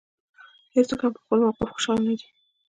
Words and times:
هېڅوک 0.75 1.01
هم 1.03 1.11
په 1.17 1.21
خپل 1.23 1.39
موقف 1.45 1.69
خوشاله 1.73 2.03
نه 2.07 2.13
دی. 2.19 2.27